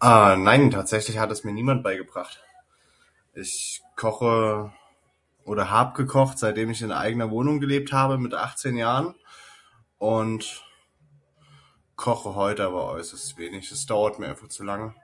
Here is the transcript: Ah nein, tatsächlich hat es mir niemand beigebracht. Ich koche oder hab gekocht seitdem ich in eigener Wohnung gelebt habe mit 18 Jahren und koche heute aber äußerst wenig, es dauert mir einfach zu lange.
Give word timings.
Ah 0.00 0.34
nein, 0.38 0.70
tatsächlich 0.70 1.18
hat 1.18 1.30
es 1.30 1.44
mir 1.44 1.52
niemand 1.52 1.82
beigebracht. 1.82 2.42
Ich 3.34 3.82
koche 3.94 4.72
oder 5.44 5.70
hab 5.70 5.94
gekocht 5.94 6.38
seitdem 6.38 6.70
ich 6.70 6.80
in 6.80 6.90
eigener 6.90 7.30
Wohnung 7.30 7.60
gelebt 7.60 7.92
habe 7.92 8.16
mit 8.16 8.32
18 8.32 8.74
Jahren 8.76 9.14
und 9.98 10.64
koche 11.94 12.36
heute 12.36 12.64
aber 12.64 12.86
äußerst 12.92 13.36
wenig, 13.36 13.70
es 13.70 13.84
dauert 13.84 14.18
mir 14.18 14.28
einfach 14.28 14.48
zu 14.48 14.64
lange. 14.64 14.94